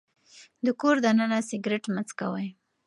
[0.65, 2.47] د کور دننه سګرټ مه څکوئ.